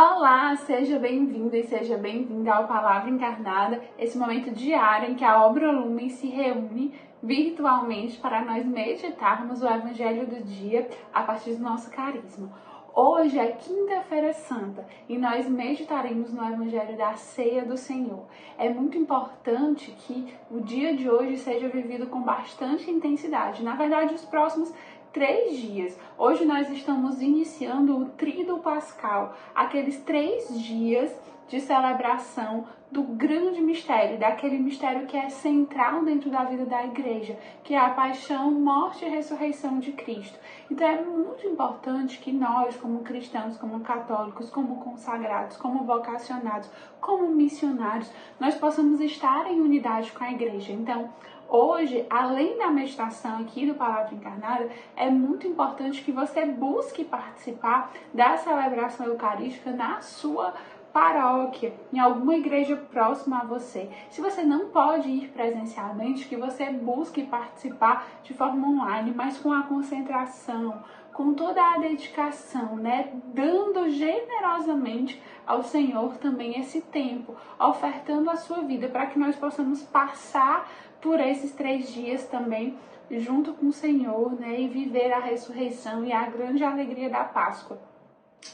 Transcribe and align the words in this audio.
Olá, 0.00 0.54
seja 0.54 0.96
bem-vindo 0.96 1.56
e 1.56 1.64
seja 1.64 1.98
bem-vinda 1.98 2.54
ao 2.54 2.68
Palavra 2.68 3.10
Encarnada, 3.10 3.82
esse 3.98 4.16
momento 4.16 4.48
diário 4.52 5.10
em 5.10 5.16
que 5.16 5.24
a 5.24 5.44
obra 5.44 5.72
Lumen 5.72 6.08
se 6.08 6.28
reúne 6.28 6.94
virtualmente 7.20 8.16
para 8.16 8.44
nós 8.44 8.64
meditarmos 8.64 9.60
o 9.60 9.66
Evangelho 9.66 10.24
do 10.24 10.40
dia 10.44 10.88
a 11.12 11.24
partir 11.24 11.54
do 11.54 11.64
nosso 11.64 11.90
carisma. 11.90 12.48
Hoje 12.94 13.40
é 13.40 13.48
quinta-feira 13.52 14.32
santa 14.32 14.86
e 15.08 15.18
nós 15.18 15.48
meditaremos 15.48 16.32
no 16.32 16.44
Evangelho 16.44 16.96
da 16.96 17.14
Ceia 17.14 17.64
do 17.64 17.76
Senhor. 17.76 18.26
É 18.56 18.68
muito 18.68 18.96
importante 18.96 19.90
que 19.90 20.32
o 20.48 20.60
dia 20.60 20.94
de 20.94 21.10
hoje 21.10 21.38
seja 21.38 21.68
vivido 21.68 22.06
com 22.06 22.22
bastante 22.22 22.88
intensidade. 22.88 23.64
Na 23.64 23.74
verdade, 23.74 24.14
os 24.14 24.24
próximos 24.24 24.72
três 25.12 25.56
dias. 25.56 25.98
Hoje 26.16 26.44
nós 26.44 26.70
estamos 26.70 27.20
iniciando 27.22 27.96
o 27.96 28.06
Tríduo 28.10 28.58
Pascal, 28.58 29.34
aqueles 29.54 29.98
três 29.98 30.48
dias 30.60 31.14
de 31.48 31.60
celebração 31.60 32.66
do 32.90 33.02
grande 33.02 33.60
mistério, 33.60 34.18
daquele 34.18 34.58
mistério 34.58 35.06
que 35.06 35.16
é 35.16 35.28
central 35.28 36.04
dentro 36.04 36.30
da 36.30 36.44
vida 36.44 36.64
da 36.64 36.84
igreja, 36.84 37.38
que 37.62 37.74
é 37.74 37.78
a 37.78 37.90
paixão, 37.90 38.50
morte 38.50 39.04
e 39.04 39.08
ressurreição 39.08 39.78
de 39.78 39.92
Cristo. 39.92 40.38
Então 40.70 40.86
é 40.86 41.02
muito 41.02 41.46
importante 41.46 42.18
que 42.18 42.32
nós, 42.32 42.76
como 42.76 43.00
cristãos, 43.00 43.58
como 43.58 43.80
católicos, 43.80 44.48
como 44.48 44.76
consagrados, 44.76 45.56
como 45.56 45.84
vocacionados, 45.84 46.70
como 47.00 47.28
missionários, 47.28 48.10
nós 48.40 48.54
possamos 48.54 49.00
estar 49.00 49.50
em 49.50 49.60
unidade 49.60 50.12
com 50.12 50.24
a 50.24 50.32
igreja. 50.32 50.72
Então, 50.72 51.10
Hoje, 51.48 52.04
além 52.10 52.58
da 52.58 52.70
meditação 52.70 53.40
aqui 53.40 53.64
do 53.64 53.72
Palavra 53.74 54.14
Encarnada, 54.14 54.68
é 54.94 55.08
muito 55.08 55.46
importante 55.46 56.02
que 56.02 56.12
você 56.12 56.44
busque 56.44 57.04
participar 57.04 57.90
da 58.12 58.36
celebração 58.36 59.06
eucarística 59.06 59.70
na 59.70 60.02
sua 60.02 60.52
paróquia, 60.92 61.72
em 61.90 61.98
alguma 61.98 62.36
igreja 62.36 62.76
próxima 62.76 63.38
a 63.38 63.44
você. 63.44 63.88
Se 64.10 64.20
você 64.20 64.42
não 64.42 64.68
pode 64.68 65.08
ir 65.08 65.28
presencialmente, 65.28 66.28
que 66.28 66.36
você 66.36 66.70
busque 66.70 67.22
participar 67.22 68.06
de 68.22 68.34
forma 68.34 68.68
online, 68.68 69.14
mas 69.14 69.38
com 69.38 69.50
a 69.50 69.62
concentração, 69.62 70.82
com 71.18 71.34
toda 71.34 71.60
a 71.60 71.78
dedicação, 71.78 72.76
né? 72.76 73.10
Dando 73.34 73.90
generosamente 73.90 75.20
ao 75.44 75.64
Senhor 75.64 76.16
também 76.18 76.60
esse 76.60 76.80
tempo, 76.80 77.34
ofertando 77.58 78.30
a 78.30 78.36
sua 78.36 78.58
vida 78.58 78.88
para 78.88 79.06
que 79.06 79.18
nós 79.18 79.34
possamos 79.34 79.82
passar 79.82 80.70
por 81.00 81.18
esses 81.18 81.50
três 81.50 81.92
dias 81.92 82.24
também 82.28 82.78
junto 83.10 83.52
com 83.52 83.66
o 83.66 83.72
Senhor, 83.72 84.38
né? 84.38 84.60
E 84.60 84.68
viver 84.68 85.12
a 85.12 85.18
ressurreição 85.18 86.04
e 86.04 86.12
a 86.12 86.24
grande 86.30 86.62
alegria 86.62 87.10
da 87.10 87.24
Páscoa. 87.24 87.80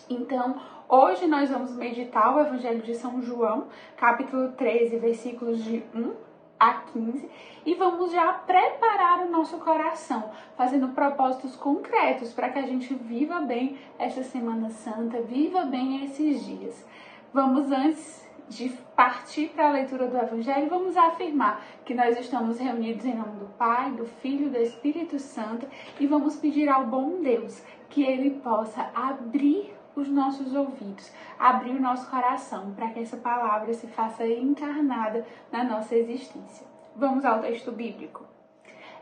Então, 0.09 0.59
hoje 0.89 1.27
nós 1.27 1.51
vamos 1.51 1.77
meditar 1.77 2.35
o 2.35 2.41
Evangelho 2.41 2.81
de 2.81 2.95
São 2.95 3.21
João, 3.21 3.69
capítulo 3.95 4.53
13, 4.53 4.97
versículos 4.97 5.63
de 5.63 5.85
1 5.95 6.15
a 6.59 6.75
15, 6.75 7.29
e 7.67 7.75
vamos 7.75 8.13
já 8.13 8.33
preparar 8.33 9.27
o 9.27 9.31
nosso 9.31 9.59
coração, 9.59 10.31
fazendo 10.57 10.89
propósitos 10.89 11.57
concretos 11.57 12.33
para 12.33 12.51
que 12.51 12.59
a 12.59 12.67
gente 12.67 12.95
viva 12.95 13.41
bem 13.41 13.79
esta 13.99 14.23
Semana 14.23 14.71
Santa, 14.71 15.21
viva 15.23 15.65
bem 15.65 16.05
esses 16.05 16.45
dias. 16.45 16.87
Vamos 17.33 17.71
antes 17.73 18.25
de 18.49 18.69
partir 18.95 19.49
para 19.49 19.69
a 19.69 19.73
leitura 19.73 20.07
do 20.07 20.17
Evangelho, 20.17 20.69
vamos 20.69 20.97
afirmar 20.97 21.65
que 21.85 21.95
nós 21.95 22.19
estamos 22.19 22.59
reunidos 22.59 23.05
em 23.05 23.15
nome 23.15 23.39
do 23.39 23.47
Pai, 23.57 23.91
do 23.93 24.05
Filho 24.05 24.47
e 24.47 24.51
do 24.51 24.59
Espírito 24.59 25.19
Santo 25.19 25.67
e 25.99 26.07
vamos 26.07 26.37
pedir 26.37 26.69
ao 26.69 26.87
bom 26.87 27.23
Deus 27.23 27.63
que 27.89 28.03
Ele 28.03 28.31
possa 28.41 28.91
abrir 28.95 29.74
os 29.97 30.09
nossos 30.09 30.55
ouvidos, 30.55 31.13
abrir 31.39 31.71
o 31.71 31.81
nosso 31.81 32.11
coração 32.11 32.73
para 32.75 32.89
que 32.89 33.01
essa 33.01 33.17
palavra 33.17 33.73
se 33.73 33.87
faça 33.87 34.27
encarnada 34.27 35.27
na 35.51 35.65
nossa 35.65 35.95
existência. 35.95 36.67
Vamos 36.97 37.25
ao 37.25 37.41
texto 37.41 37.73
bíblico. 37.73 38.25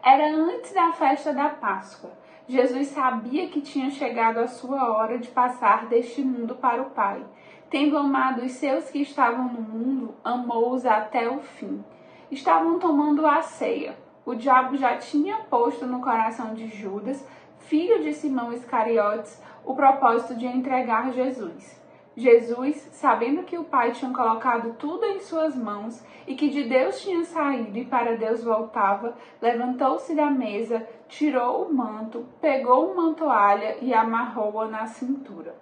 Era 0.02 0.34
antes 0.34 0.72
da 0.72 0.92
festa 0.92 1.32
da 1.32 1.48
Páscoa. 1.48 2.10
Jesus 2.48 2.88
sabia 2.88 3.48
que 3.48 3.60
tinha 3.60 3.90
chegado 3.90 4.38
a 4.38 4.48
sua 4.48 4.90
hora 4.92 5.18
de 5.18 5.28
passar 5.28 5.86
deste 5.86 6.22
mundo 6.22 6.56
para 6.56 6.82
o 6.82 6.90
Pai 6.90 7.24
Tendo 7.72 7.96
amado 7.96 8.42
os 8.44 8.52
seus 8.52 8.90
que 8.90 8.98
estavam 8.98 9.48
no 9.48 9.62
mundo, 9.62 10.14
amou-os 10.22 10.84
até 10.84 11.26
o 11.26 11.38
fim. 11.38 11.82
Estavam 12.30 12.78
tomando 12.78 13.26
a 13.26 13.40
ceia. 13.40 13.96
O 14.26 14.34
diabo 14.34 14.76
já 14.76 14.98
tinha 14.98 15.38
posto 15.48 15.86
no 15.86 16.02
coração 16.02 16.52
de 16.52 16.68
Judas, 16.68 17.26
filho 17.72 18.02
de 18.02 18.12
Simão 18.12 18.52
Iscariotes, 18.52 19.42
o 19.64 19.74
propósito 19.74 20.34
de 20.34 20.46
entregar 20.46 21.10
Jesus. 21.10 21.80
Jesus, 22.14 22.76
sabendo 22.92 23.44
que 23.44 23.56
o 23.56 23.64
Pai 23.64 23.92
tinha 23.92 24.12
colocado 24.12 24.74
tudo 24.74 25.06
em 25.06 25.20
suas 25.20 25.56
mãos 25.56 26.04
e 26.26 26.34
que 26.34 26.50
de 26.50 26.64
Deus 26.64 27.00
tinha 27.00 27.24
saído 27.24 27.78
e 27.78 27.86
para 27.86 28.18
Deus 28.18 28.44
voltava, 28.44 29.16
levantou-se 29.40 30.14
da 30.14 30.30
mesa, 30.30 30.86
tirou 31.08 31.64
o 31.64 31.74
manto, 31.74 32.26
pegou 32.42 32.92
uma 32.92 33.14
toalha 33.14 33.78
e 33.80 33.94
amarrou-a 33.94 34.68
na 34.68 34.86
cintura 34.86 35.54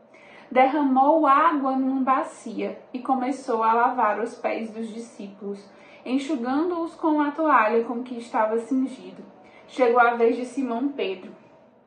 derramou 0.51 1.29
água 1.29 1.77
numa 1.77 2.03
bacia 2.03 2.77
e 2.93 2.99
começou 2.99 3.63
a 3.63 3.73
lavar 3.73 4.19
os 4.19 4.35
pés 4.35 4.69
dos 4.73 4.93
discípulos, 4.93 5.65
enxugando-os 6.05 6.93
com 6.97 7.21
a 7.21 7.31
toalha 7.31 7.85
com 7.85 8.03
que 8.03 8.19
estava 8.19 8.59
cingido. 8.59 9.23
Chegou 9.69 10.01
a 10.01 10.15
vez 10.15 10.35
de 10.35 10.45
Simão 10.45 10.89
Pedro. 10.89 11.40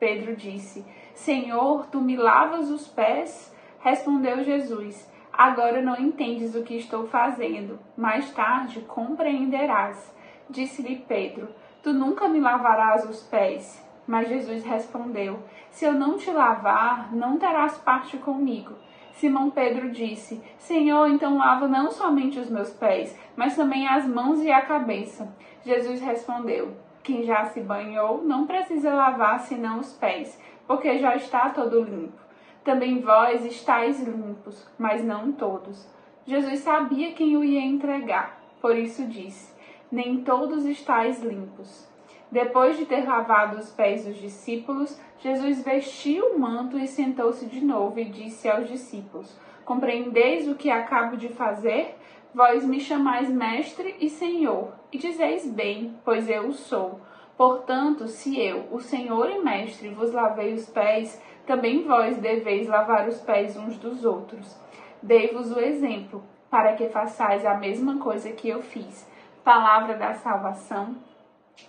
Pedro 0.04 0.36
disse: 0.36 0.84
Senhor, 1.14 1.86
tu 1.86 1.98
me 1.98 2.14
lavas 2.14 2.68
os 2.68 2.86
pés? 2.86 3.50
Respondeu 3.80 4.44
Jesus: 4.44 5.10
Agora 5.32 5.80
não 5.80 5.96
entendes 5.96 6.54
o 6.54 6.62
que 6.62 6.76
estou 6.76 7.06
fazendo, 7.06 7.78
mais 7.96 8.30
tarde 8.32 8.82
compreenderás. 8.82 10.14
Disse-lhe 10.50 10.96
Pedro: 11.08 11.48
Tu 11.82 11.94
nunca 11.94 12.28
me 12.28 12.38
lavarás 12.38 13.08
os 13.08 13.22
pés. 13.22 13.82
Mas 14.06 14.28
Jesus 14.28 14.62
respondeu: 14.62 15.38
Se 15.70 15.86
eu 15.86 15.94
não 15.94 16.18
te 16.18 16.30
lavar, 16.30 17.10
não 17.16 17.38
terás 17.38 17.78
parte 17.78 18.18
comigo. 18.18 18.74
Simão 19.14 19.48
Pedro 19.48 19.90
disse: 19.90 20.38
Senhor, 20.58 21.08
então 21.08 21.38
lava 21.38 21.66
não 21.66 21.90
somente 21.90 22.38
os 22.38 22.50
meus 22.50 22.68
pés, 22.68 23.18
mas 23.34 23.56
também 23.56 23.88
as 23.88 24.06
mãos 24.06 24.42
e 24.42 24.52
a 24.52 24.60
cabeça. 24.60 25.34
Jesus 25.64 26.02
respondeu: 26.02 26.76
Quem 27.04 27.22
já 27.22 27.44
se 27.44 27.60
banhou 27.60 28.24
não 28.24 28.46
precisa 28.46 28.94
lavar 28.94 29.38
senão 29.40 29.78
os 29.78 29.92
pés, 29.92 30.40
porque 30.66 30.98
já 30.98 31.14
está 31.14 31.50
todo 31.50 31.84
limpo. 31.84 32.18
Também 32.64 33.02
vós 33.02 33.44
estáis 33.44 34.02
limpos, 34.02 34.66
mas 34.78 35.04
não 35.04 35.30
todos. 35.30 35.86
Jesus 36.26 36.60
sabia 36.60 37.12
quem 37.12 37.36
o 37.36 37.44
ia 37.44 37.60
entregar, 37.60 38.40
por 38.58 38.74
isso 38.74 39.04
disse: 39.06 39.54
Nem 39.92 40.24
todos 40.24 40.64
estáis 40.64 41.22
limpos. 41.22 41.86
Depois 42.32 42.78
de 42.78 42.86
ter 42.86 43.06
lavado 43.06 43.58
os 43.58 43.70
pés 43.70 44.06
dos 44.06 44.16
discípulos, 44.16 44.98
Jesus 45.18 45.62
vestiu 45.62 46.34
o 46.34 46.38
manto 46.40 46.78
e 46.78 46.88
sentou-se 46.88 47.44
de 47.44 47.62
novo 47.62 48.00
e 48.00 48.06
disse 48.06 48.48
aos 48.48 48.66
discípulos: 48.66 49.38
Compreendeis 49.62 50.48
o 50.48 50.54
que 50.54 50.70
acabo 50.70 51.18
de 51.18 51.28
fazer? 51.28 51.98
Vós 52.34 52.64
me 52.64 52.80
chamais 52.80 53.30
mestre 53.30 53.94
e 54.00 54.10
senhor, 54.10 54.72
e 54.90 54.98
dizeis 54.98 55.48
bem, 55.48 55.94
pois 56.04 56.28
eu 56.28 56.48
o 56.48 56.52
sou. 56.52 57.00
Portanto, 57.36 58.08
se 58.08 58.40
eu, 58.40 58.66
o 58.70 58.80
Senhor 58.80 59.30
e 59.30 59.38
Mestre, 59.38 59.88
vos 59.88 60.12
lavei 60.12 60.52
os 60.52 60.68
pés, 60.68 61.20
também 61.46 61.84
vós 61.84 62.16
deveis 62.16 62.68
lavar 62.68 63.08
os 63.08 63.20
pés 63.20 63.56
uns 63.56 63.76
dos 63.76 64.04
outros. 64.04 64.56
Dei-vos 65.02 65.52
o 65.52 65.60
exemplo, 65.60 66.22
para 66.50 66.74
que 66.74 66.88
façais 66.88 67.44
a 67.44 67.54
mesma 67.54 67.98
coisa 67.98 68.30
que 68.32 68.48
eu 68.48 68.62
fiz. 68.62 69.08
Palavra 69.42 69.94
da 69.94 70.14
salvação. 70.14 70.96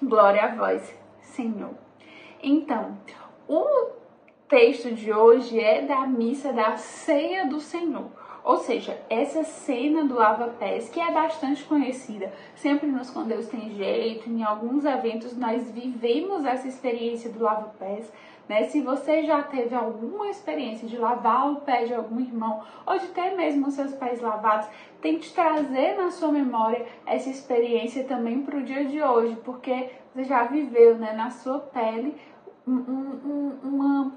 Glória 0.02 0.46
a 0.46 0.56
vós, 0.56 0.98
Senhor. 1.20 1.74
Então, 2.42 2.98
o 3.48 3.90
texto 4.48 4.92
de 4.94 5.12
hoje 5.12 5.60
é 5.60 5.82
da 5.82 6.08
missa 6.08 6.54
da 6.54 6.76
Ceia 6.78 7.48
do 7.48 7.60
Senhor. 7.60 8.10
Ou 8.46 8.58
seja, 8.58 8.96
essa 9.10 9.44
cena 9.44 10.06
do 10.06 10.14
lava-pés, 10.14 10.88
que 10.88 11.00
é 11.00 11.12
bastante 11.12 11.64
conhecida, 11.64 12.32
sempre 12.56 12.86
nos 12.86 13.10
Quando 13.10 13.30
Deus 13.30 13.48
Tem 13.48 13.72
Jeito, 13.72 14.30
em 14.30 14.44
alguns 14.44 14.86
eventos 14.86 15.36
nós 15.36 15.72
vivemos 15.72 16.46
essa 16.46 16.68
experiência 16.68 17.32
do 17.32 17.44
lava-pés. 17.44 18.08
Né? 18.48 18.66
Se 18.66 18.82
você 18.82 19.24
já 19.24 19.42
teve 19.42 19.74
alguma 19.74 20.30
experiência 20.30 20.88
de 20.88 20.96
lavar 20.96 21.52
o 21.52 21.62
pé 21.62 21.86
de 21.86 21.96
algum 21.96 22.20
irmão 22.20 22.62
ou 22.86 23.00
de 23.00 23.08
ter 23.08 23.36
mesmo 23.36 23.72
seus 23.72 23.94
pés 23.94 24.22
lavados, 24.22 24.68
tente 25.02 25.34
trazer 25.34 25.98
na 25.98 26.12
sua 26.12 26.32
memória 26.32 26.86
essa 27.04 27.32
experiência 27.32 28.04
também 28.04 28.44
para 28.44 28.60
o 28.60 28.64
dia 28.64 28.86
de 28.86 29.02
hoje, 29.02 29.36
porque 29.44 29.90
você 30.14 30.24
já 30.24 30.44
viveu 30.44 30.96
né, 31.00 31.14
na 31.14 31.32
sua 31.32 31.58
pele 31.58 32.16
um, 32.68 32.74
um, 32.74 33.60
uma 33.64 34.12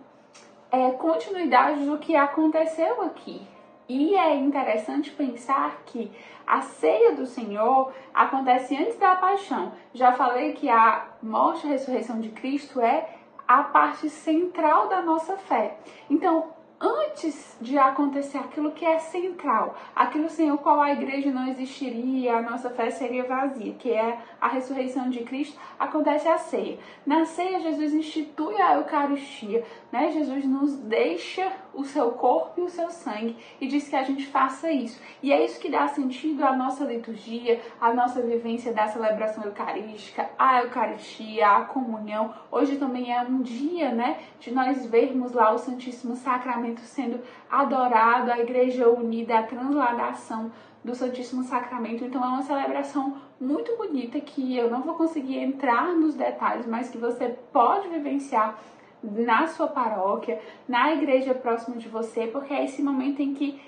é, 0.70 0.90
continuidade 0.90 1.86
do 1.86 1.96
que 1.96 2.14
aconteceu 2.14 3.00
aqui. 3.00 3.40
E 3.88 4.14
é 4.14 4.37
interessante 4.37 5.11
pensar 5.11 5.82
que 5.87 6.12
a 6.46 6.61
ceia 6.61 7.14
do 7.14 7.25
Senhor 7.25 7.93
acontece 8.12 8.76
antes 8.76 8.99
da 8.99 9.17
paixão. 9.17 9.73
Já 9.94 10.12
falei 10.12 10.52
que 10.52 10.69
a 10.69 11.06
morte 11.23 11.67
e 11.67 11.70
a 11.70 11.73
ressurreição 11.73 12.20
de 12.20 12.29
Cristo 12.29 12.81
é 12.81 13.08
a 13.46 13.62
parte 13.62 14.11
central 14.11 14.88
da 14.88 15.00
nossa 15.00 15.38
fé. 15.38 15.79
Então, 16.11 16.50
antes 16.81 17.56
de 17.61 17.76
acontecer 17.76 18.38
aquilo 18.38 18.70
que 18.73 18.85
é 18.85 18.99
central, 18.99 19.75
aquilo 19.96 20.29
sem 20.29 20.52
o 20.52 20.58
qual 20.58 20.81
a 20.81 20.93
igreja 20.93 21.31
não 21.31 21.49
existiria, 21.49 22.37
a 22.37 22.43
nossa 22.43 22.70
fé 22.70 22.90
seria 22.90 23.25
vazia, 23.25 23.75
que 23.75 23.90
é 23.90 24.19
a 24.40 24.49
ressurreição 24.49 25.11
de 25.11 25.25
Cristo, 25.25 25.58
acontece 25.79 26.29
a 26.29 26.38
ceia. 26.38 26.79
Na 27.05 27.25
ceia, 27.25 27.61
Jesus 27.61 27.93
institui 27.94 28.61
a 28.61 28.75
Eucaristia, 28.75 29.64
né? 29.90 30.12
Jesus 30.12 30.44
nos 30.44 30.76
deixa 30.76 31.50
o 31.78 31.84
seu 31.84 32.10
corpo 32.10 32.60
e 32.60 32.64
o 32.64 32.69
seu 32.69 32.90
sangue 32.90 33.36
e 33.60 33.69
diz 33.69 33.88
que 33.88 33.94
a 33.94 34.02
gente 34.02 34.26
faça 34.26 34.69
isso. 34.69 35.00
E 35.22 35.32
é 35.32 35.44
isso 35.44 35.60
que 35.60 35.70
dá 35.70 35.86
sentido 35.86 36.44
à 36.44 36.56
nossa 36.56 36.84
liturgia, 36.84 37.60
à 37.80 37.94
nossa 37.94 38.20
vivência 38.20 38.72
da 38.72 38.88
celebração 38.88 39.44
eucarística, 39.44 40.28
à 40.36 40.62
Eucaristia, 40.62 41.46
à 41.48 41.60
comunhão. 41.62 42.34
Hoje 42.50 42.76
também 42.76 43.14
é 43.14 43.20
um 43.22 43.40
dia, 43.40 43.92
né, 43.92 44.19
de 44.40 44.52
nós 44.52 44.84
vermos 44.86 45.32
lá 45.32 45.52
o 45.52 45.58
Santíssimo 45.58 46.16
Sacramento 46.16 46.80
sendo 46.80 47.20
adorado, 47.48 48.32
a 48.32 48.40
igreja 48.40 48.88
unida, 48.88 49.38
a 49.38 49.44
transladação 49.44 50.50
do 50.84 50.96
Santíssimo 50.96 51.44
Sacramento. 51.44 52.04
Então 52.04 52.25
é 52.25 52.28
uma 52.28 52.42
celebração 52.42 53.19
muito 53.40 53.76
bonita 53.76 54.19
que 54.19 54.56
eu 54.56 54.69
não 54.69 54.82
vou 54.82 54.94
conseguir 54.94 55.38
entrar 55.38 55.94
nos 55.94 56.16
detalhes, 56.16 56.66
mas 56.66 56.90
que 56.90 56.98
você 56.98 57.36
pode 57.52 57.88
vivenciar 57.88 58.58
na 59.03 59.47
sua 59.47 59.69
paróquia, 59.69 60.41
na 60.67 60.93
igreja 60.93 61.35
próxima 61.35 61.77
de 61.77 61.89
você, 61.89 62.27
porque 62.27 62.53
é 62.53 62.65
esse 62.65 62.83
momento 62.83 63.21
em 63.21 63.35
que 63.35 63.61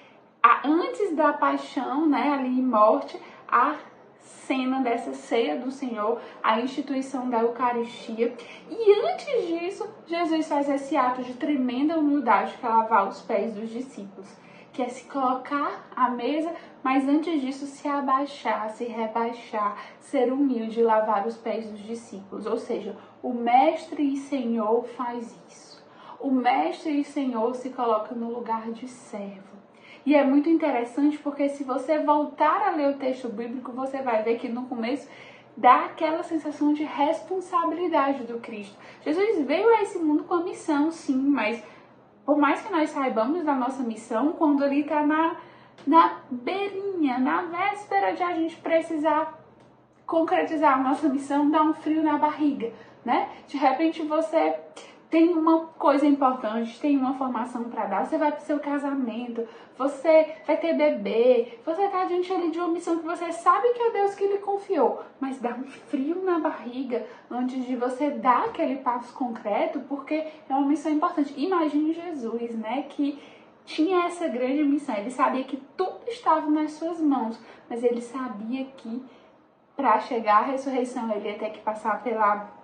antes 0.64 1.14
da 1.14 1.32
paixão, 1.32 2.06
né, 2.06 2.32
ali 2.32 2.50
morte, 2.62 3.20
a 3.48 3.76
cena 4.18 4.80
dessa 4.80 5.12
ceia 5.12 5.56
do 5.58 5.70
Senhor, 5.70 6.20
a 6.42 6.60
instituição 6.60 7.28
da 7.30 7.40
Eucaristia. 7.40 8.34
E 8.68 9.06
antes 9.06 9.46
disso, 9.46 9.88
Jesus 10.06 10.48
faz 10.48 10.68
esse 10.68 10.96
ato 10.96 11.22
de 11.22 11.34
tremenda 11.34 11.98
humildade 11.98 12.56
que 12.58 12.66
é 12.66 12.68
lavar 12.68 13.08
os 13.08 13.22
pés 13.22 13.54
dos 13.54 13.70
discípulos, 13.70 14.28
que 14.72 14.82
é 14.82 14.88
se 14.88 15.04
colocar 15.04 15.88
à 15.94 16.10
mesa, 16.10 16.52
mas 16.82 17.06
antes 17.08 17.40
disso 17.40 17.66
se 17.66 17.86
abaixar, 17.86 18.70
se 18.70 18.84
rebaixar, 18.84 19.76
ser 20.00 20.32
humilde 20.32 20.80
e 20.80 20.82
lavar 20.82 21.26
os 21.26 21.36
pés 21.36 21.68
dos 21.68 21.80
discípulos. 21.80 22.46
Ou 22.46 22.56
seja, 22.56 22.96
o 23.22 23.32
mestre 23.32 24.02
e 24.02 24.16
Senhor 24.16 24.84
faz 24.96 25.36
isso. 25.48 25.84
O 26.18 26.30
mestre 26.30 27.00
e 27.00 27.04
Senhor 27.04 27.54
se 27.54 27.70
coloca 27.70 28.14
no 28.14 28.30
lugar 28.32 28.70
de 28.72 28.86
servo. 28.88 29.58
E 30.04 30.14
é 30.14 30.24
muito 30.24 30.48
interessante 30.48 31.18
porque 31.18 31.48
se 31.48 31.64
você 31.64 31.98
voltar 31.98 32.68
a 32.68 32.70
ler 32.70 32.94
o 32.94 32.98
texto 32.98 33.28
bíblico, 33.28 33.72
você 33.72 34.00
vai 34.00 34.22
ver 34.22 34.38
que 34.38 34.48
no 34.48 34.66
começo 34.66 35.08
dá 35.56 35.84
aquela 35.86 36.22
sensação 36.22 36.72
de 36.72 36.84
responsabilidade 36.84 38.24
do 38.24 38.38
Cristo. 38.38 38.76
Jesus 39.02 39.44
veio 39.44 39.68
a 39.74 39.82
esse 39.82 39.98
mundo 39.98 40.24
com 40.24 40.34
a 40.34 40.42
missão, 40.42 40.90
sim, 40.90 41.18
mas 41.18 41.62
por 42.24 42.38
mais 42.38 42.62
que 42.62 42.72
nós 42.72 42.90
saibamos 42.90 43.44
da 43.44 43.54
nossa 43.54 43.82
missão, 43.82 44.32
quando 44.32 44.64
ele 44.64 44.80
está 44.80 45.04
na, 45.04 45.36
na 45.86 46.20
beirinha, 46.30 47.18
na 47.18 47.42
véspera 47.42 48.12
de 48.12 48.22
a 48.22 48.34
gente 48.34 48.56
precisar 48.56 49.38
concretizar 50.06 50.78
a 50.78 50.82
nossa 50.82 51.08
missão, 51.08 51.50
dá 51.50 51.62
um 51.62 51.74
frio 51.74 52.02
na 52.02 52.18
barriga, 52.18 52.72
né? 53.04 53.28
De 53.46 53.56
repente 53.56 54.02
você 54.02 54.56
tem 55.10 55.30
uma 55.30 55.66
coisa 55.66 56.06
importante, 56.06 56.78
tem 56.78 56.96
uma 56.96 57.14
formação 57.14 57.64
para 57.64 57.86
dar, 57.86 58.06
você 58.06 58.16
vai 58.16 58.30
pro 58.30 58.44
seu 58.44 58.60
casamento, 58.60 59.46
você 59.76 60.36
vai 60.46 60.56
ter 60.56 60.74
bebê, 60.74 61.58
você 61.66 61.88
tá 61.88 62.04
diante 62.04 62.32
ali 62.32 62.50
de 62.50 62.60
uma 62.60 62.68
missão 62.68 62.98
que 62.98 63.04
você 63.04 63.32
sabe 63.32 63.70
que 63.70 63.82
é 63.82 63.90
Deus 63.90 64.14
que 64.14 64.26
lhe 64.26 64.38
confiou, 64.38 65.02
mas 65.18 65.40
dá 65.40 65.50
um 65.50 65.64
frio 65.64 66.22
na 66.22 66.38
barriga 66.38 67.04
antes 67.28 67.66
de 67.66 67.74
você 67.74 68.10
dar 68.10 68.44
aquele 68.44 68.76
passo 68.76 69.12
concreto, 69.12 69.80
porque 69.88 70.14
é 70.14 70.54
uma 70.54 70.68
missão 70.68 70.92
importante. 70.92 71.34
Imagine 71.36 71.92
Jesus, 71.92 72.54
né, 72.54 72.84
que 72.88 73.20
tinha 73.64 74.06
essa 74.06 74.28
grande 74.28 74.62
missão, 74.62 74.94
ele 74.96 75.10
sabia 75.10 75.42
que 75.42 75.56
tudo 75.76 76.02
estava 76.06 76.48
nas 76.48 76.72
suas 76.72 77.00
mãos, 77.00 77.40
mas 77.68 77.82
ele 77.82 78.00
sabia 78.00 78.64
que 78.76 79.02
para 79.74 79.98
chegar 79.98 80.42
à 80.42 80.46
ressurreição 80.46 81.10
ele 81.10 81.30
ia 81.30 81.38
ter 81.38 81.50
que 81.50 81.60
passar 81.60 82.02
pela 82.02 82.59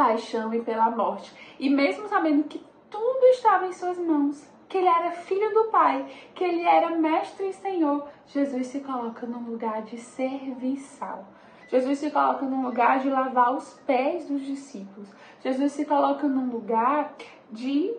paixão 0.00 0.54
e 0.54 0.62
pela 0.62 0.90
morte. 0.90 1.30
E 1.58 1.68
mesmo 1.68 2.08
sabendo 2.08 2.44
que 2.44 2.64
tudo 2.88 3.22
estava 3.26 3.66
em 3.66 3.72
suas 3.72 3.98
mãos, 3.98 4.50
que 4.66 4.78
ele 4.78 4.88
era 4.88 5.10
filho 5.10 5.52
do 5.52 5.70
Pai, 5.70 6.06
que 6.34 6.42
ele 6.42 6.62
era 6.62 6.96
mestre 6.96 7.50
e 7.50 7.52
Senhor, 7.52 8.08
Jesus 8.26 8.68
se 8.68 8.80
coloca 8.80 9.26
num 9.26 9.50
lugar 9.50 9.82
de 9.82 9.98
serviçal. 9.98 11.26
Jesus 11.68 11.98
se 11.98 12.10
coloca 12.10 12.46
num 12.46 12.62
lugar 12.62 13.00
de 13.00 13.10
lavar 13.10 13.54
os 13.54 13.74
pés 13.86 14.26
dos 14.26 14.40
discípulos. 14.40 15.12
Jesus 15.40 15.72
se 15.72 15.84
coloca 15.84 16.26
num 16.26 16.50
lugar 16.50 17.12
de 17.52 17.94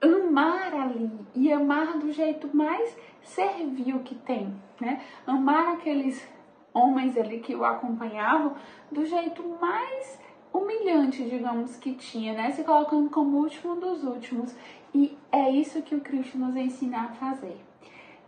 amar 0.00 0.72
ali 0.72 1.10
e 1.34 1.52
amar 1.52 1.98
do 1.98 2.12
jeito 2.12 2.56
mais 2.56 2.96
servil 3.24 3.98
que 4.04 4.14
tem, 4.14 4.54
né? 4.80 5.02
Amar 5.26 5.74
aqueles 5.74 6.24
homens 6.72 7.18
ali 7.18 7.40
que 7.40 7.56
o 7.56 7.64
acompanhavam 7.64 8.54
do 8.92 9.04
jeito 9.04 9.42
mais 9.60 10.24
humilhante, 10.52 11.24
digamos, 11.24 11.76
que 11.76 11.94
tinha, 11.94 12.32
né? 12.32 12.50
Se 12.52 12.64
colocando 12.64 13.10
como 13.10 13.38
último 13.38 13.76
dos 13.76 14.02
últimos. 14.04 14.54
E 14.94 15.16
é 15.30 15.50
isso 15.50 15.82
que 15.82 15.94
o 15.94 16.00
Cristo 16.00 16.38
nos 16.38 16.56
ensina 16.56 17.02
a 17.02 17.08
fazer. 17.08 17.60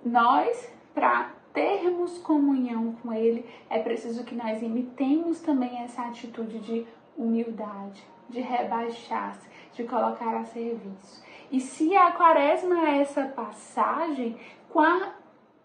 Nós, 0.05 0.71
para 0.95 1.31
termos 1.53 2.19
comunhão 2.19 2.95
com 3.03 3.13
Ele, 3.13 3.45
é 3.71 3.79
preciso 3.79 4.25
que 4.25 4.35
nós 4.35 4.63
imitemos 4.63 5.41
também 5.41 5.79
essa 5.83 6.03
atitude 6.03 6.59
de 6.61 6.87
humildade, 7.17 8.03
de 8.29 8.41
rebaixar-se, 8.41 9.49
de 9.75 9.85
colocar 9.85 10.37
a 10.37 10.45
serviço. 10.45 11.23
E 11.51 11.61
se 11.61 11.97
a 11.97 12.13
quaresma 12.13 12.89
é 12.89 13.01
essa 13.01 13.25
passagem, 13.25 14.37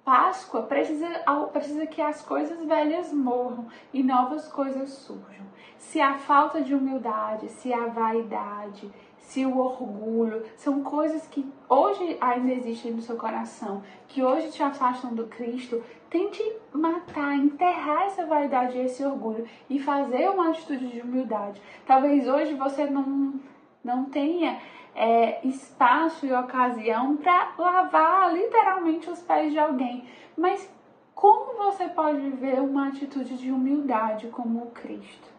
Páscoa 0.03 0.63
precisa, 0.63 1.07
precisa 1.53 1.85
que 1.85 2.01
as 2.01 2.21
coisas 2.21 2.61
velhas 2.65 3.13
morram 3.13 3.67
e 3.93 4.03
novas 4.03 4.47
coisas 4.49 4.89
surjam. 4.89 5.45
Se 5.77 6.01
a 6.01 6.17
falta 6.17 6.61
de 6.61 6.75
humildade, 6.75 7.47
se 7.49 7.73
a 7.73 7.87
vaidade, 7.87 8.91
se 9.17 9.45
o 9.45 9.57
orgulho, 9.57 10.43
são 10.57 10.83
coisas 10.83 11.25
que 11.27 11.49
hoje 11.69 12.17
ainda 12.19 12.51
existem 12.51 12.91
no 12.91 13.01
seu 13.01 13.15
coração, 13.15 13.81
que 14.07 14.21
hoje 14.21 14.51
te 14.51 14.61
afastam 14.61 15.13
do 15.13 15.27
Cristo, 15.27 15.81
tente 16.09 16.43
matar, 16.73 17.35
enterrar 17.35 18.03
essa 18.03 18.25
vaidade 18.25 18.77
e 18.77 18.81
esse 18.81 19.03
orgulho 19.05 19.47
e 19.69 19.79
fazer 19.79 20.29
uma 20.29 20.49
atitude 20.49 20.87
de 20.87 21.01
humildade. 21.01 21.61
Talvez 21.87 22.27
hoje 22.27 22.53
você 22.55 22.85
não, 22.85 23.39
não 23.81 24.05
tenha 24.05 24.59
é, 24.95 25.45
espaço 25.47 26.25
e 26.25 26.33
ocasião 26.33 27.17
para 27.17 27.53
lavar 27.57 28.33
literalmente 28.33 29.09
os 29.09 29.21
pés 29.21 29.51
de 29.51 29.59
alguém. 29.59 30.07
Mas 30.37 30.69
como 31.15 31.55
você 31.55 31.87
pode 31.87 32.19
viver 32.19 32.59
uma 32.59 32.89
atitude 32.89 33.37
de 33.37 33.51
humildade 33.51 34.27
como 34.27 34.71
Cristo? 34.71 35.31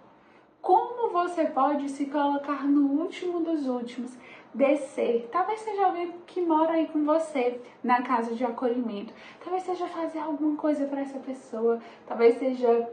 Como 0.60 1.10
você 1.10 1.44
pode 1.44 1.90
se 1.90 2.06
colocar 2.06 2.64
no 2.64 3.02
último 3.02 3.40
dos 3.40 3.66
últimos, 3.66 4.16
descer? 4.54 5.28
Talvez 5.30 5.60
seja 5.60 5.84
alguém 5.84 6.14
que 6.26 6.40
mora 6.40 6.72
aí 6.72 6.88
com 6.88 7.04
você 7.04 7.60
na 7.82 8.02
casa 8.02 8.34
de 8.34 8.44
acolhimento. 8.44 9.12
Talvez 9.40 9.62
seja 9.64 9.86
fazer 9.88 10.20
alguma 10.20 10.56
coisa 10.56 10.86
para 10.86 11.02
essa 11.02 11.18
pessoa. 11.18 11.78
Talvez 12.06 12.38
seja 12.38 12.88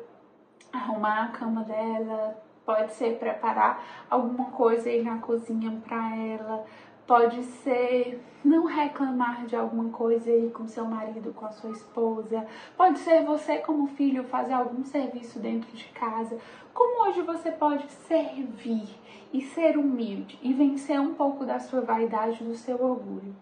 arrumar 0.74 1.26
a 1.26 1.28
cama 1.30 1.64
dela, 1.64 2.44
Pode 2.66 2.94
ser 2.94 3.18
preparar 3.18 3.84
alguma 4.10 4.52
coisa 4.52 4.90
aí 4.90 5.02
na 5.02 5.18
cozinha 5.18 5.82
para 5.86 6.16
ela. 6.16 6.66
Pode 7.08 7.44
ser 7.44 8.22
não 8.44 8.66
reclamar 8.66 9.46
de 9.46 9.56
alguma 9.56 9.90
coisa 9.90 10.30
aí 10.30 10.50
com 10.52 10.68
seu 10.68 10.86
marido, 10.86 11.34
com 11.34 11.46
a 11.46 11.52
sua 11.52 11.72
esposa. 11.72 12.46
Pode 12.78 13.00
ser 13.00 13.24
você, 13.24 13.58
como 13.58 13.88
filho, 13.88 14.24
fazer 14.26 14.54
algum 14.54 14.84
serviço 14.84 15.40
dentro 15.40 15.72
de 15.76 15.86
casa. 15.90 16.38
Como 16.74 17.08
hoje 17.08 17.22
você 17.22 17.52
pode 17.52 17.92
servir 17.92 18.88
e 19.34 19.42
ser 19.42 19.78
humilde 19.78 20.40
e 20.42 20.54
vencer 20.54 21.00
um 21.00 21.14
pouco 21.14 21.46
da 21.46 21.60
sua 21.60 21.82
vaidade, 21.82 22.44
do 22.44 22.56
seu 22.56 22.82
orgulho. 22.82 23.36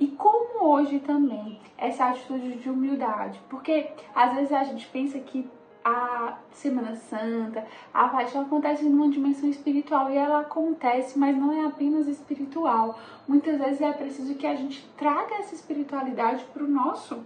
E 0.00 0.08
como 0.08 0.66
hoje 0.66 0.98
também 1.00 1.60
essa 1.76 2.06
atitude 2.06 2.56
de 2.56 2.70
humildade, 2.70 3.40
porque 3.48 3.90
às 4.14 4.34
vezes 4.34 4.52
a 4.52 4.64
gente 4.64 4.86
pensa 4.88 5.18
que 5.18 5.48
a 5.84 6.38
Semana 6.52 6.94
Santa, 6.94 7.66
a 7.92 8.08
paixão 8.08 8.42
acontece 8.42 8.84
numa 8.84 9.08
dimensão 9.08 9.48
espiritual 9.48 10.10
e 10.10 10.16
ela 10.16 10.40
acontece, 10.40 11.18
mas 11.18 11.36
não 11.36 11.52
é 11.52 11.66
apenas 11.66 12.06
espiritual. 12.06 12.98
Muitas 13.26 13.58
vezes 13.58 13.80
é 13.80 13.92
preciso 13.92 14.34
que 14.34 14.46
a 14.46 14.54
gente 14.54 14.86
traga 14.96 15.36
essa 15.36 15.54
espiritualidade 15.54 16.44
para 16.52 16.62
o 16.62 16.68
nosso 16.68 17.24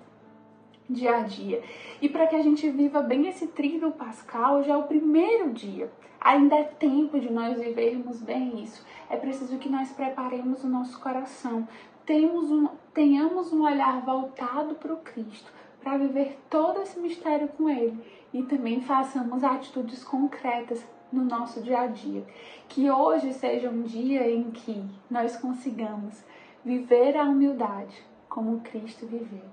dia 0.88 1.16
a 1.16 1.20
dia. 1.22 1.62
E 2.00 2.08
para 2.08 2.26
que 2.26 2.36
a 2.36 2.42
gente 2.42 2.68
viva 2.70 3.00
bem 3.00 3.26
esse 3.28 3.48
tríduo 3.48 3.92
pascal, 3.92 4.62
já 4.62 4.74
é 4.74 4.76
o 4.76 4.84
primeiro 4.84 5.50
dia. 5.50 5.90
Ainda 6.20 6.56
é 6.56 6.64
tempo 6.64 7.20
de 7.20 7.30
nós 7.30 7.60
vivermos 7.60 8.20
bem 8.20 8.62
isso. 8.62 8.84
É 9.08 9.16
preciso 9.16 9.58
que 9.58 9.68
nós 9.68 9.90
preparemos 9.92 10.64
o 10.64 10.68
nosso 10.68 10.98
coração, 11.00 11.68
tenhamos 12.04 12.50
um, 12.50 12.68
tenhamos 12.94 13.52
um 13.52 13.62
olhar 13.64 14.00
voltado 14.00 14.76
para 14.76 14.94
o 14.94 14.98
Cristo, 14.98 15.52
para 15.86 15.98
viver 15.98 16.36
todo 16.50 16.82
esse 16.82 16.98
mistério 16.98 17.46
com 17.46 17.70
Ele 17.70 17.96
e 18.34 18.42
também 18.42 18.80
façamos 18.80 19.44
atitudes 19.44 20.02
concretas 20.02 20.84
no 21.12 21.22
nosso 21.22 21.62
dia 21.62 21.82
a 21.82 21.86
dia. 21.86 22.26
Que 22.68 22.90
hoje 22.90 23.32
seja 23.32 23.70
um 23.70 23.82
dia 23.82 24.28
em 24.28 24.50
que 24.50 24.84
nós 25.08 25.36
consigamos 25.36 26.24
viver 26.64 27.16
a 27.16 27.22
humildade 27.22 28.04
como 28.28 28.62
Cristo 28.62 29.06
viveu. 29.06 29.44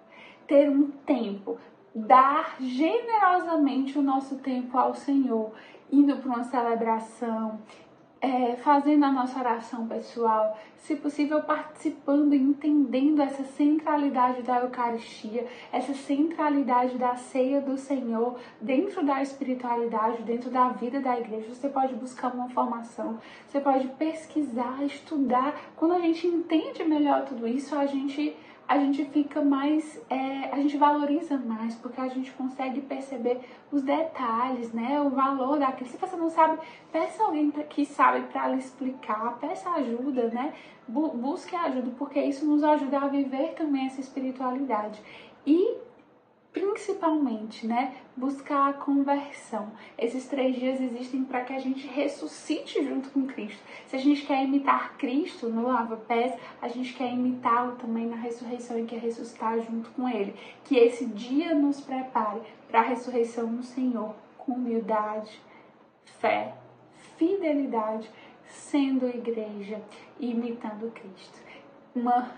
Ter 0.48 0.72
um 0.72 0.90
tempo, 1.06 1.60
dar 1.94 2.56
generosamente 2.60 4.00
o 4.00 4.02
nosso 4.02 4.38
tempo 4.38 4.75
ao 4.75 4.96
Senhor, 4.96 5.52
indo 5.92 6.18
para 6.18 6.30
uma 6.30 6.44
celebração, 6.44 7.60
é, 8.24 8.56
fazendo 8.56 9.03
a 9.03 9.12
nossa 9.12 9.38
oração 9.38 9.86
pessoal, 9.86 10.58
se 10.77 10.96
possível 10.96 11.44
participando 11.44 12.34
entendendo 12.34 13.22
essa 13.22 13.44
centralidade 13.44 14.42
da 14.44 14.62
Eucaristia, 14.62 15.46
essa 15.74 15.94
centralidade 15.94 16.98
da 16.98 17.18
ceia 17.18 17.60
do 17.60 17.77
Senhor 17.77 18.39
dentro 18.62 19.06
da 19.06 19.22
espiritualidade, 19.22 20.24
dentro 20.24 20.50
da 20.50 20.70
vida 20.70 21.01
da 21.01 21.20
igreja. 21.20 21.53
Você 21.53 21.68
pode 21.68 21.96
buscar 21.96 22.34
uma 22.34 22.48
formação, 22.48 23.20
você 23.46 23.60
pode 23.60 23.89
pesquisar, 23.89 24.82
estudar. 24.86 25.60
Quando 25.75 25.92
a 25.96 26.00
gente 26.00 26.25
entende 26.25 26.82
melhor 26.86 27.25
tudo 27.25 27.46
isso, 27.46 27.75
a 27.75 27.86
gente 27.86 28.38
a 28.74 28.80
gente 28.80 29.06
fica 29.06 29.39
mais, 29.39 30.01
é, 30.10 30.50
a 30.51 30.56
gente 30.56 30.77
valoriza 30.77 31.38
mais, 31.38 31.75
porque 31.75 32.01
a 32.01 32.08
gente 32.08 32.32
consegue 32.32 32.82
perceber 32.82 33.39
os 33.72 33.84
detalhes, 33.84 34.74
né? 34.74 35.00
O 35.00 35.12
valor 35.12 35.60
daquilo. 35.60 35.88
Se 35.92 35.98
você 35.98 36.15
não 36.15 36.27
sabe, 36.27 36.58
peça 36.92 37.22
alguém 37.24 37.51
que 37.51 37.86
sabe 37.86 38.25
para 38.32 38.48
lhe 38.48 38.58
explicar, 38.58 39.38
peça 39.38 39.70
ajuda, 39.70 40.30
né? 40.30 40.53
Busque 40.88 41.56
ajuda, 41.56 41.92
porque 42.00 42.20
isso 42.20 42.48
nos 42.48 42.63
ajuda 42.63 42.98
a 42.98 43.08
viver 43.08 43.53
também 43.53 43.86
essa 43.86 44.01
espiritualidade. 44.01 45.00
E 45.46 45.77
principalmente, 46.53 47.65
né, 47.65 47.95
buscar 48.15 48.69
a 48.69 48.74
conversão. 48.74 49.72
Esses 49.98 50.27
três 50.27 50.55
dias 50.55 50.79
existem 50.79 51.24
para 51.24 51.41
que 51.41 51.51
a 51.51 51.60
gente 51.60 51.88
ressuscite 51.88 52.83
junto 52.86 53.10
com 53.10 53.25
Cristo. 53.25 53.62
Se 53.88 53.95
a 53.95 54.00
gente 54.00 54.24
quer 54.24 54.43
imitar 54.43 54.95
Cristo 54.98 55.50
no 55.50 55.67
lava-pés, 55.67 56.39
a 56.62 56.67
gente 56.67 56.93
quer 56.93 57.12
imitá-lo 57.12 57.75
também 57.77 58.05
na 58.05 58.15
ressurreição 58.15 58.77
e 58.77 58.86
quer 58.86 59.00
ressuscitar 59.00 59.60
junto 59.62 59.89
com 59.91 60.07
Ele. 60.07 60.36
Que 60.63 60.77
esse 60.77 61.07
dia 61.07 61.55
nos 61.55 61.81
prepare 61.81 62.41
para 62.69 62.81
a 62.81 62.83
ressurreição 62.83 63.48
no 63.48 63.63
Senhor 63.63 64.13
com 64.38 64.53
humildade, 64.53 65.41
fé, 66.19 66.53
fidelidade, 67.17 68.10
sendo 68.45 69.07
igreja 69.07 69.81
e 70.19 70.29
imitando 70.31 70.91
Cristo. 70.91 71.41
Uma 71.95 72.31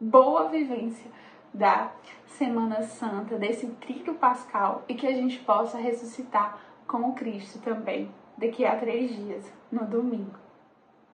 boa 0.00 0.48
vivência 0.48 1.10
da 1.52 1.90
Semana 2.38 2.82
Santa, 2.82 3.36
desse 3.36 3.66
trio 3.66 4.14
pascal 4.14 4.84
e 4.88 4.94
que 4.94 5.08
a 5.08 5.12
gente 5.12 5.40
possa 5.40 5.76
ressuscitar 5.76 6.56
com 6.86 6.98
o 6.98 7.12
Cristo 7.12 7.58
também 7.58 8.08
daqui 8.36 8.64
a 8.64 8.76
três 8.76 9.10
dias, 9.12 9.52
no 9.72 9.84
domingo. 9.84 10.47